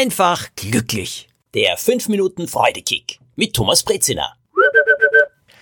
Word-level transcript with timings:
Einfach 0.00 0.46
glücklich. 0.54 1.28
Der 1.54 1.76
5 1.76 2.06
Minuten 2.06 2.46
Freudekick 2.46 3.18
mit 3.34 3.52
Thomas 3.52 3.82
Brezina. 3.82 4.32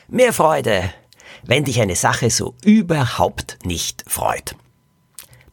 Mehr 0.09 0.35
Freude, 0.35 0.93
wenn 1.45 1.65
dich 1.65 1.81
eine 1.81 1.97
Sache 1.97 2.29
so 2.29 2.55
überhaupt 2.63 3.57
nicht 3.65 4.05
freut. 4.07 4.55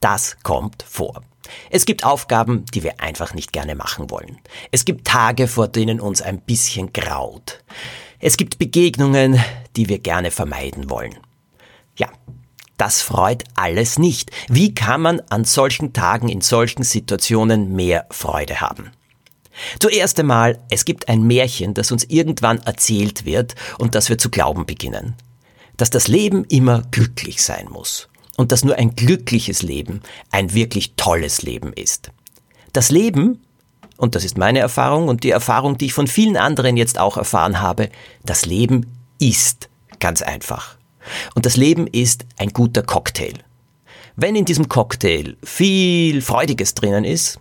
Das 0.02 0.36
kommt 0.44 0.84
vor. 0.84 1.22
Es 1.70 1.86
gibt 1.86 2.04
Aufgaben, 2.04 2.66
die 2.74 2.84
wir 2.84 3.00
einfach 3.00 3.34
nicht 3.34 3.54
gerne 3.54 3.76
machen 3.76 4.10
wollen. 4.10 4.42
Es 4.72 4.84
gibt 4.84 5.08
Tage, 5.08 5.48
vor 5.48 5.70
denen 5.70 6.02
uns 6.02 6.22
ein 6.22 6.42
bisschen 6.42 6.92
graut. 6.92 7.64
Es 8.20 8.36
gibt 8.36 8.60
Begegnungen, 8.60 9.42
die 9.78 9.88
wir 9.88 10.00
gerne 10.00 10.30
vermeiden 10.30 10.90
wollen. 10.90 11.18
Ja, 11.96 12.10
das 12.78 13.02
freut 13.02 13.44
alles 13.56 14.00
nicht. 14.00 14.32
Wie 14.50 14.74
kann 14.74 15.02
man 15.02 15.22
an 15.30 15.46
solchen 15.46 15.94
Tagen 15.94 16.30
in 16.30 16.42
solchen 16.42 16.84
Situationen 16.84 17.74
mehr 17.74 18.08
Freude 18.10 18.62
haben? 18.62 18.92
Zuerst 19.80 20.20
einmal, 20.20 20.60
es 20.70 20.86
gibt 20.86 21.10
ein 21.10 21.24
Märchen, 21.24 21.74
das 21.74 21.92
uns 21.92 22.04
irgendwann 22.06 22.60
erzählt 22.60 23.26
wird 23.26 23.56
und 23.78 23.96
das 23.96 24.10
wir 24.10 24.18
zu 24.18 24.30
glauben 24.30 24.66
beginnen. 24.66 25.16
Dass 25.78 25.90
das 25.90 26.08
Leben 26.08 26.46
immer 26.46 26.82
glücklich 26.92 27.44
sein 27.44 27.68
muss 27.70 28.10
und 28.38 28.52
dass 28.52 28.64
nur 28.64 28.76
ein 28.78 28.96
glückliches 28.96 29.62
Leben 29.62 30.02
ein 30.32 30.54
wirklich 30.54 30.96
tolles 30.96 31.44
Leben 31.44 31.72
ist. 31.74 32.12
Das 32.74 32.90
Leben, 32.90 33.44
und 33.98 34.16
das 34.16 34.26
ist 34.26 34.38
meine 34.38 34.60
Erfahrung 34.60 35.08
und 35.08 35.24
die 35.24 35.30
Erfahrung, 35.30 35.78
die 35.78 35.86
ich 35.86 35.94
von 35.94 36.08
vielen 36.08 36.38
anderen 36.38 36.78
jetzt 36.78 36.98
auch 37.00 37.18
erfahren 37.18 37.62
habe, 37.62 37.90
das 38.26 38.46
Leben 38.46 38.88
ist 39.20 39.70
ganz 40.00 40.24
einfach. 40.24 40.78
Und 41.36 41.46
das 41.46 41.58
Leben 41.58 41.88
ist 41.88 42.26
ein 42.38 42.50
guter 42.50 42.84
Cocktail. 42.84 43.34
Wenn 44.16 44.36
in 44.36 44.46
diesem 44.46 44.70
Cocktail 44.70 45.36
viel 45.44 46.22
Freudiges 46.22 46.76
drinnen 46.76 47.04
ist, 47.04 47.40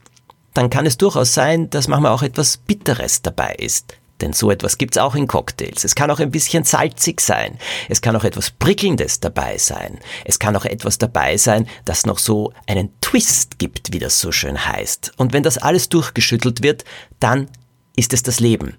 dann 0.55 0.71
kann 0.71 0.87
es 0.87 0.97
durchaus 0.97 1.35
sein, 1.35 1.71
dass 1.71 1.89
manchmal 1.89 2.13
auch 2.13 2.23
etwas 2.23 2.57
Bitteres 2.57 3.23
dabei 3.23 3.55
ist. 3.55 3.97
Denn 4.23 4.33
so 4.33 4.51
etwas 4.51 4.79
gibt's 4.79 4.99
auch 4.99 5.17
in 5.17 5.27
Cocktails. 5.27 5.85
Es 5.85 5.95
kann 5.97 6.11
auch 6.11 6.21
ein 6.21 6.31
bisschen 6.31 6.65
salzig 6.65 7.21
sein. 7.21 7.59
Es 7.89 8.01
kann 8.01 8.15
auch 8.15 8.25
etwas 8.25 8.53
Prickelndes 8.53 9.19
dabei 9.19 9.59
sein. 9.59 9.99
Es 10.25 10.39
kann 10.39 10.55
auch 10.55 10.65
etwas 10.65 10.99
dabei 10.99 11.37
sein, 11.37 11.69
das 11.85 12.07
noch 12.07 12.19
so 12.19 12.53
einen 12.67 12.91
Twist 13.01 13.59
gibt, 13.59 13.93
wie 13.93 13.99
das 13.99 14.21
so 14.21 14.31
schön 14.31 14.65
heißt. 14.65 15.13
Und 15.17 15.33
wenn 15.33 15.43
das 15.43 15.59
alles 15.59 15.89
durchgeschüttelt 15.89 16.63
wird, 16.63 16.85
dann 17.19 17.49
ist 17.97 18.13
es 18.13 18.23
das 18.23 18.39
Leben. 18.39 18.77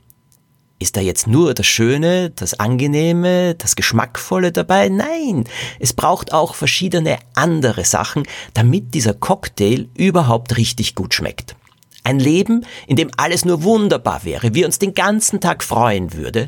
Ist 0.79 0.97
da 0.97 1.01
jetzt 1.01 1.27
nur 1.27 1.53
das 1.53 1.65
Schöne, 1.65 2.31
das 2.31 2.59
Angenehme, 2.59 3.55
das 3.55 3.75
Geschmackvolle 3.75 4.51
dabei? 4.51 4.89
Nein, 4.89 5.45
es 5.79 5.93
braucht 5.93 6.33
auch 6.33 6.55
verschiedene 6.55 7.19
andere 7.35 7.85
Sachen, 7.85 8.23
damit 8.53 8.93
dieser 8.93 9.13
Cocktail 9.13 9.87
überhaupt 9.95 10.57
richtig 10.57 10.95
gut 10.95 11.13
schmeckt. 11.13 11.55
Ein 12.03 12.19
Leben, 12.19 12.65
in 12.85 12.97
dem 12.97 13.11
alles 13.15 13.45
nur 13.45 13.63
wunderbar 13.63 14.25
wäre, 14.25 14.53
wir 14.55 14.65
uns 14.65 14.77
den 14.77 14.93
ganzen 14.93 15.39
Tag 15.39 15.63
freuen 15.63 16.13
würde, 16.13 16.47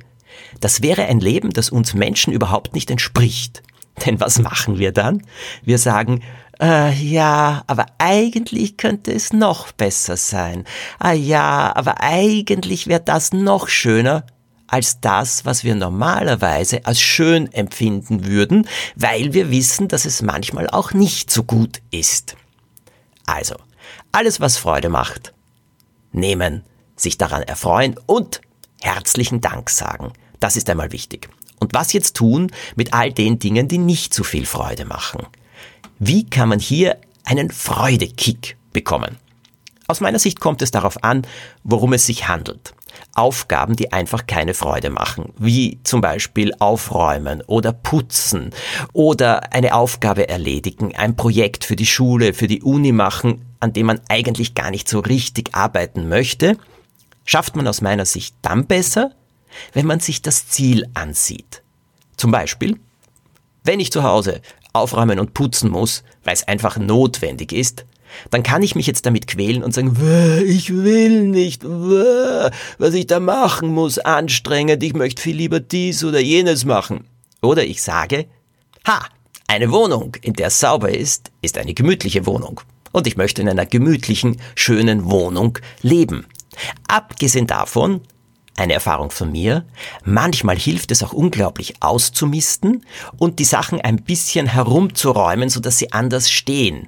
das 0.60 0.82
wäre 0.82 1.06
ein 1.06 1.20
Leben, 1.20 1.52
das 1.52 1.70
uns 1.70 1.94
Menschen 1.94 2.34
überhaupt 2.34 2.74
nicht 2.74 2.92
entspricht. 2.92 3.64
Denn 4.06 4.20
was 4.20 4.40
machen 4.40 4.78
wir 4.78 4.92
dann? 4.92 5.24
Wir 5.64 5.78
sagen, 5.78 6.22
äh, 6.62 6.94
ja, 6.94 7.64
aber 7.68 7.86
eigentlich 7.98 8.78
könnte 8.78 9.12
es 9.14 9.34
noch 9.34 9.72
besser 9.72 10.18
sein. 10.18 10.66
Ah 11.00 11.14
ja, 11.14 11.76
aber 11.76 12.02
eigentlich 12.02 12.88
wäre 12.88 13.02
das 13.02 13.34
noch 13.34 13.68
schöner 13.68 14.26
als 14.68 15.00
das, 15.00 15.46
was 15.46 15.64
wir 15.64 15.76
normalerweise 15.76 16.86
als 16.86 17.00
schön 17.00 17.52
empfinden 17.54 18.26
würden, 18.26 18.68
weil 18.96 19.34
wir 19.34 19.52
wissen, 19.52 19.88
dass 19.88 20.06
es 20.06 20.22
manchmal 20.22 20.70
auch 20.70 20.92
nicht 20.94 21.30
so 21.30 21.44
gut 21.44 21.82
ist. 21.92 22.36
Also, 23.26 23.56
alles, 24.12 24.40
was 24.40 24.58
Freude 24.58 24.90
macht, 24.90 25.34
nehmen, 26.12 26.64
sich 26.96 27.18
daran 27.18 27.44
erfreuen 27.44 27.96
und 28.06 28.42
herzlichen 28.82 29.42
Dank 29.42 29.70
sagen. 29.70 30.14
Das 30.40 30.56
ist 30.56 30.70
einmal 30.70 30.92
wichtig. 30.92 31.30
Und 31.66 31.74
was 31.74 31.94
jetzt 31.94 32.16
tun 32.16 32.52
mit 32.76 32.94
all 32.94 33.12
den 33.12 33.40
Dingen, 33.40 33.68
die 33.68 33.80
nicht 33.80 34.14
so 34.14 34.24
viel 34.24 34.46
Freude 34.46 34.86
machen? 34.86 35.26
Wie 35.98 36.24
kann 36.24 36.48
man 36.48 36.60
hier 36.60 36.98
einen 37.24 37.50
Freudekick 37.50 38.56
bekommen? 38.72 39.18
Aus 39.88 40.00
meiner 40.00 40.20
Sicht 40.20 40.40
kommt 40.40 40.62
es 40.62 40.70
darauf 40.70 41.04
an, 41.04 41.24
worum 41.64 41.94
es 41.94 42.06
sich 42.06 42.28
handelt. 42.28 42.76
Aufgaben, 43.16 43.76
die 43.76 43.92
einfach 43.92 44.28
keine 44.28 44.54
Freude 44.54 44.92
machen, 44.92 45.34
wie 45.40 45.80
zum 45.84 46.02
Beispiel 46.02 46.54
aufräumen 46.60 47.42
oder 47.48 47.74
putzen 47.74 48.52
oder 48.94 49.52
eine 49.52 49.74
Aufgabe 49.74 50.30
erledigen, 50.30 50.96
ein 50.96 51.16
Projekt 51.16 51.66
für 51.66 51.76
die 51.76 51.88
Schule, 51.88 52.36
für 52.36 52.46
die 52.46 52.62
Uni 52.62 52.92
machen, 52.92 53.44
an 53.60 53.74
dem 53.74 53.88
man 53.88 54.02
eigentlich 54.08 54.54
gar 54.54 54.70
nicht 54.70 54.88
so 54.88 55.00
richtig 55.00 55.56
arbeiten 55.56 56.10
möchte, 56.10 56.60
schafft 57.26 57.56
man 57.56 57.68
aus 57.68 57.82
meiner 57.82 58.06
Sicht 58.06 58.36
dann 58.44 58.68
besser, 58.68 59.14
wenn 59.74 59.86
man 59.86 60.00
sich 60.00 60.22
das 60.22 60.48
Ziel 60.48 60.86
ansieht. 60.94 61.62
Zum 62.18 62.32
Beispiel, 62.32 62.80
wenn 63.64 63.80
ich 63.80 63.92
zu 63.92 64.04
Hause 64.04 64.42
aufräumen 64.74 65.20
und 65.20 65.34
putzen 65.34 65.70
muss, 65.70 66.04
weil 66.24 66.34
es 66.34 66.48
einfach 66.48 66.78
notwendig 66.78 67.52
ist, 67.52 67.86
dann 68.30 68.44
kann 68.44 68.64
ich 68.64 68.76
mich 68.76 68.88
jetzt 68.88 69.06
damit 69.06 69.28
quälen 69.28 69.64
und 69.64 69.74
sagen, 69.74 69.98
ich 70.46 70.74
will 70.74 71.24
nicht, 71.24 71.64
was 71.66 72.94
ich 72.94 73.08
da 73.08 73.20
machen 73.20 73.70
muss, 73.70 74.00
anstrengend, 74.00 74.84
ich 74.84 74.94
möchte 74.94 75.22
viel 75.22 75.36
lieber 75.36 75.60
dies 75.60 76.04
oder 76.04 76.20
jenes 76.20 76.66
machen. 76.66 77.06
Oder 77.42 77.66
ich 77.66 77.82
sage, 77.82 78.28
ha, 78.88 79.06
eine 79.48 79.72
Wohnung, 79.72 80.16
in 80.22 80.34
der 80.34 80.48
es 80.48 80.60
sauber 80.60 80.90
ist, 80.90 81.32
ist 81.42 81.58
eine 81.58 81.74
gemütliche 81.74 82.26
Wohnung. 82.26 82.62
Und 82.92 83.08
ich 83.08 83.18
möchte 83.18 83.42
in 83.42 83.50
einer 83.50 83.66
gemütlichen, 83.66 84.38
schönen 84.56 85.10
Wohnung 85.10 85.60
leben. 85.82 86.26
Abgesehen 86.88 87.48
davon 87.48 88.02
eine 88.56 88.74
Erfahrung 88.74 89.12
von 89.12 89.32
mir, 89.32 89.66
manchmal 90.04 90.58
hilft 90.58 90.92
es 90.92 91.04
auch 91.04 91.14
unglaublich 91.14 91.76
auszumisten 91.82 92.86
und 93.18 93.40
die 93.40 93.46
Sachen 93.46 93.82
ein 93.82 93.98
bisschen 93.98 94.48
herumzuräumen, 94.48 95.50
sodass 95.50 95.78
sie 95.78 95.92
anders 95.92 96.30
stehen. 96.32 96.88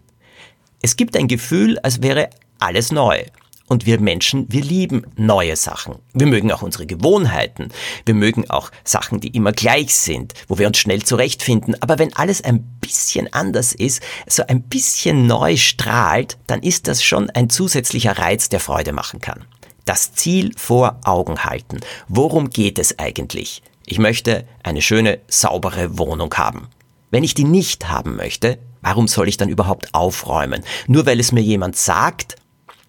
Es 0.81 0.95
gibt 0.95 1.17
ein 1.17 1.27
Gefühl, 1.27 1.79
als 1.79 2.01
wäre 2.01 2.29
alles 2.59 2.91
neu. 2.91 3.23
Und 3.69 3.85
wir 3.85 3.99
Menschen, 3.99 4.45
wir 4.49 4.61
lieben 4.61 5.05
neue 5.17 5.57
Sachen. 5.57 5.95
Wir 6.13 6.27
mögen 6.27 6.53
auch 6.53 6.61
unsere 6.61 6.85
Gewohnheiten. 6.85 7.69
Wir 8.05 8.13
mögen 8.13 8.49
auch 8.49 8.71
Sachen, 8.85 9.19
die 9.19 9.35
immer 9.35 9.51
gleich 9.51 9.93
sind, 9.93 10.33
wo 10.47 10.57
wir 10.57 10.67
uns 10.67 10.77
schnell 10.77 11.03
zurechtfinden. 11.03 11.75
Aber 11.81 11.99
wenn 11.99 12.15
alles 12.15 12.41
ein 12.41 12.63
bisschen 12.79 13.33
anders 13.33 13.73
ist, 13.73 14.01
so 14.25 14.43
ein 14.47 14.61
bisschen 14.61 15.27
neu 15.27 15.57
strahlt, 15.57 16.37
dann 16.47 16.63
ist 16.63 16.87
das 16.87 17.03
schon 17.03 17.29
ein 17.31 17.49
zusätzlicher 17.49 18.17
Reiz, 18.17 18.47
der 18.47 18.61
Freude 18.61 18.93
machen 18.93 19.19
kann 19.19 19.43
das 19.87 20.13
Ziel 20.13 20.51
vor 20.57 20.99
Augen 21.03 21.43
halten. 21.43 21.79
Worum 22.07 22.49
geht 22.49 22.77
es 22.77 22.99
eigentlich? 22.99 23.63
Ich 23.85 23.99
möchte 23.99 24.45
eine 24.63 24.81
schöne, 24.81 25.19
saubere 25.27 25.97
Wohnung 25.97 26.33
haben. 26.35 26.67
Wenn 27.09 27.23
ich 27.23 27.33
die 27.33 27.45
nicht 27.45 27.87
haben 27.87 28.17
möchte, 28.17 28.59
warum 28.81 29.07
soll 29.07 29.29
ich 29.29 29.37
dann 29.37 29.49
überhaupt 29.49 29.93
aufräumen? 29.93 30.63
Nur 30.87 31.05
weil 31.05 31.19
es 31.19 31.31
mir 31.31 31.41
jemand 31.41 31.77
sagt, 31.77 32.35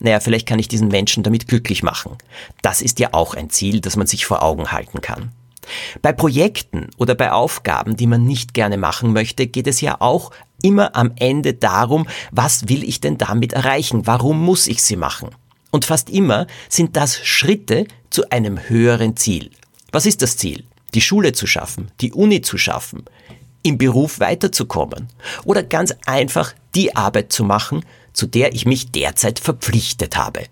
naja, 0.01 0.21
vielleicht 0.21 0.47
kann 0.47 0.59
ich 0.59 0.69
diesen 0.69 0.89
Menschen 0.89 1.23
damit 1.23 1.49
glücklich 1.49 1.83
machen. 1.83 2.17
Das 2.63 2.83
ist 2.83 2.99
ja 2.99 3.11
auch 3.13 3.35
ein 3.35 3.51
Ziel, 3.51 3.81
das 3.81 3.97
man 3.97 4.07
sich 4.07 4.27
vor 4.27 4.43
Augen 4.43 4.73
halten 4.73 5.01
kann. 5.01 5.33
Bei 6.03 6.13
Projekten 6.13 6.89
oder 6.97 7.15
bei 7.15 7.31
Aufgaben, 7.31 7.97
die 7.97 8.07
man 8.07 8.25
nicht 8.25 8.55
gerne 8.55 8.79
machen 8.79 9.13
möchte, 9.13 9.47
geht 9.47 9.67
es 9.67 9.81
ja 9.81 10.01
auch 10.01 10.31
immer 10.63 10.97
am 10.97 11.13
Ende 11.17 11.55
darum, 11.55 12.07
was 12.33 12.69
will 12.69 12.83
ich 12.83 13.01
denn 13.01 13.19
damit 13.19 13.53
erreichen? 13.53 14.07
Warum 14.07 14.41
muss 14.41 14.67
ich 14.67 14.83
sie 14.83 14.97
machen? 14.97 15.31
Und 15.71 15.85
fast 15.85 16.11
immer 16.11 16.47
sind 16.69 16.97
das 16.97 17.17
Schritte 17.17 17.87
zu 18.11 18.31
einem 18.31 18.69
höheren 18.69 19.17
Ziel. 19.17 19.51
Was 19.93 20.07
ist 20.07 20.23
das 20.23 20.37
Ziel? 20.37 20.65
Die 20.95 21.01
Schule 21.01 21.33
zu 21.33 21.47
schaffen, 21.47 21.91
die 22.01 22.13
Uni 22.13 22.41
zu 22.41 22.57
schaffen, 22.57 23.05
im 23.63 23.77
Beruf 23.77 24.21
weiterzukommen 24.21 25.09
oder 25.45 25.63
ganz 25.63 25.95
einfach 26.07 26.55
die 26.75 26.97
Arbeit 26.97 27.33
zu 27.33 27.45
machen, 27.45 27.85
zu 28.13 28.27
der 28.27 28.55
ich 28.55 28.67
mich 28.67 28.91
derzeit 28.91 29.39
verpflichtet 29.39 30.17
habe. 30.17 30.45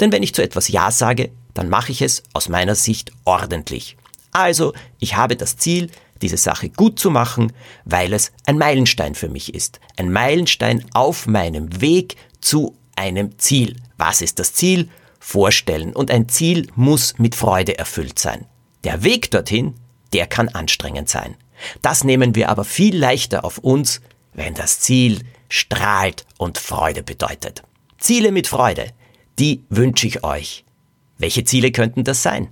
Denn 0.00 0.12
wenn 0.12 0.22
ich 0.22 0.34
zu 0.34 0.42
etwas 0.42 0.68
Ja 0.68 0.90
sage, 0.90 1.30
dann 1.54 1.68
mache 1.68 1.92
ich 1.92 2.02
es 2.02 2.22
aus 2.34 2.48
meiner 2.48 2.74
Sicht 2.74 3.12
ordentlich. 3.24 3.96
Also, 4.30 4.74
ich 5.00 5.16
habe 5.16 5.36
das 5.36 5.56
Ziel, 5.56 5.90
diese 6.20 6.36
Sache 6.36 6.68
gut 6.68 6.98
zu 6.98 7.10
machen, 7.10 7.52
weil 7.84 8.12
es 8.12 8.32
ein 8.44 8.58
Meilenstein 8.58 9.14
für 9.14 9.28
mich 9.28 9.54
ist. 9.54 9.80
Ein 9.96 10.12
Meilenstein 10.12 10.84
auf 10.92 11.26
meinem 11.26 11.80
Weg 11.80 12.16
zu 12.40 12.76
einem 12.96 13.38
Ziel. 13.38 13.76
Was 13.98 14.22
ist 14.22 14.38
das 14.38 14.54
Ziel? 14.54 14.88
Vorstellen. 15.20 15.94
Und 15.94 16.10
ein 16.10 16.28
Ziel 16.28 16.68
muss 16.74 17.18
mit 17.18 17.34
Freude 17.34 17.78
erfüllt 17.78 18.18
sein. 18.18 18.46
Der 18.84 19.02
Weg 19.02 19.30
dorthin, 19.30 19.74
der 20.12 20.26
kann 20.26 20.48
anstrengend 20.48 21.08
sein. 21.08 21.36
Das 21.82 22.04
nehmen 22.04 22.34
wir 22.34 22.48
aber 22.48 22.64
viel 22.64 22.96
leichter 22.96 23.44
auf 23.44 23.58
uns, 23.58 24.00
wenn 24.32 24.54
das 24.54 24.80
Ziel 24.80 25.24
strahlt 25.48 26.24
und 26.38 26.58
Freude 26.58 27.02
bedeutet. 27.02 27.62
Ziele 27.98 28.30
mit 28.30 28.46
Freude, 28.46 28.92
die 29.38 29.64
wünsche 29.68 30.06
ich 30.06 30.22
euch. 30.22 30.64
Welche 31.18 31.44
Ziele 31.44 31.72
könnten 31.72 32.04
das 32.04 32.22
sein? 32.22 32.48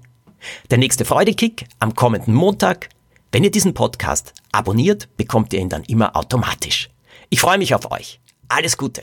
Der 0.71 0.79
nächste 0.79 1.05
Freudekick 1.05 1.67
am 1.79 1.95
kommenden 1.95 2.35
Montag. 2.35 2.89
Wenn 3.31 3.45
ihr 3.45 3.51
diesen 3.51 3.75
Podcast 3.75 4.35
abonniert, 4.51 5.09
bekommt 5.17 5.53
ihr 5.53 5.61
ihn 5.61 5.69
dann 5.69 5.85
immer 5.85 6.17
automatisch. 6.17 6.91
Ich 7.29 7.41
freue 7.41 7.59
mich 7.59 7.75
auf 7.75 7.91
euch. 7.91 8.21
Alles 8.49 8.77
Gute. 8.77 9.03